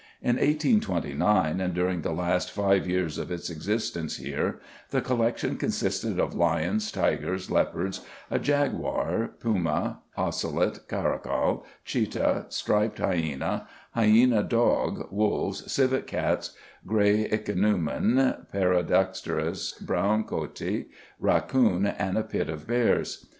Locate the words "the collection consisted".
4.89-6.19